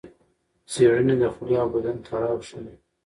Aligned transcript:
څېړنې 0.71 1.15
د 1.21 1.23
خولې 1.33 1.55
او 1.61 1.67
بدن 1.73 1.97
تړاو 2.05 2.43
ښيي. 2.47 2.73